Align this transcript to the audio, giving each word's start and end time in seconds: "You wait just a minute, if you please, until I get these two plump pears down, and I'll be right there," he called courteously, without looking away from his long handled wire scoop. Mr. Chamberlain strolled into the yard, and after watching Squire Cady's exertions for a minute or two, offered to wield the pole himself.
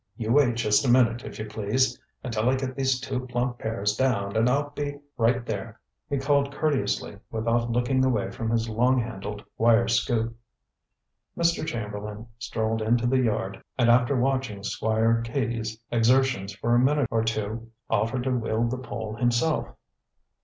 "You 0.17 0.31
wait 0.31 0.55
just 0.55 0.83
a 0.83 0.89
minute, 0.89 1.23
if 1.23 1.37
you 1.37 1.45
please, 1.45 2.01
until 2.23 2.49
I 2.49 2.55
get 2.55 2.75
these 2.75 2.99
two 2.99 3.27
plump 3.27 3.59
pears 3.59 3.95
down, 3.95 4.35
and 4.35 4.49
I'll 4.49 4.71
be 4.71 4.97
right 5.15 5.45
there," 5.45 5.79
he 6.09 6.17
called 6.17 6.55
courteously, 6.55 7.19
without 7.29 7.69
looking 7.69 8.03
away 8.03 8.31
from 8.31 8.49
his 8.49 8.67
long 8.67 8.97
handled 8.99 9.45
wire 9.59 9.87
scoop. 9.87 10.35
Mr. 11.37 11.63
Chamberlain 11.63 12.25
strolled 12.39 12.81
into 12.81 13.05
the 13.05 13.19
yard, 13.19 13.61
and 13.77 13.91
after 13.91 14.15
watching 14.19 14.63
Squire 14.63 15.21
Cady's 15.23 15.79
exertions 15.91 16.51
for 16.55 16.73
a 16.73 16.79
minute 16.79 17.07
or 17.11 17.23
two, 17.23 17.69
offered 17.87 18.23
to 18.23 18.31
wield 18.31 18.71
the 18.71 18.79
pole 18.79 19.13
himself. 19.15 19.67